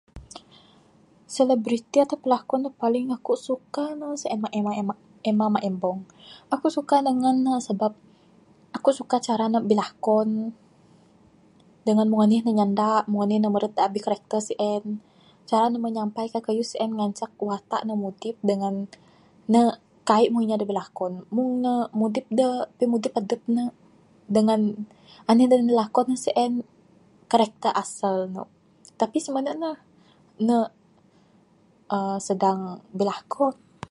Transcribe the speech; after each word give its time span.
Selebriti 1.35 1.97
ato 1.99 2.15
pelakon 2.23 2.63
paling 2.81 3.05
aku 3.17 3.33
suka 3.47 3.83
sien 4.21 4.39
mah 4.43 4.51
emma 5.29 5.47
maembong. 5.55 5.99
Aku 6.53 6.67
suka 6.77 6.95
dengan 7.09 7.35
nuh 7.45 7.59
sebab 7.67 7.91
aku 8.77 8.89
suka 8.99 9.15
cara 9.27 9.43
nuh 9.51 9.63
bilakon 9.69 10.29
dangan 11.87 12.07
mung 12.11 12.23
anih 12.25 12.39
nuh 12.45 12.55
nyanda 12.57 12.91
dengan 13.07 13.07
mung 13.09 13.23
anih 13.23 13.39
da 13.75 13.83
abih 13.87 14.03
karakter 14.05 14.39
sien. 14.49 14.83
Cara 15.49 15.63
nuh 15.71 15.83
menyampaikan 15.87 16.41
kayuh 16.47 16.67
sien 16.71 16.89
ngancak 16.97 17.31
watak 17.47 17.81
nuh 17.87 17.97
mudip 18.03 18.35
dangan 18.49 18.75
nuh 19.53 19.69
kaii 20.09 20.29
mung 20.33 20.43
inya 20.45 20.57
da 20.61 20.65
bilakon 20.71 21.13
mung 21.35 21.51
nuh 21.63 21.81
mudip 21.99 22.27
da 22.39 22.47
pimudip 22.77 23.13
adup 23.19 23.41
nuh 23.55 23.69
dengan 24.35 24.59
anih 25.29 25.45
da 25.51 25.55
milakon 25.69 26.05
nuh 26.11 26.19
sien 26.25 26.35
dengan 26.35 26.53
karakter 27.31 27.71
asal 27.83 28.17
nuh. 28.33 28.49
Tapi 28.99 29.17
simunu 29.23 29.51
nuh 29.61 29.77
ne 30.47 30.57
aa 31.95 32.15
sedang 32.27 32.59
bilakon. 32.97 33.57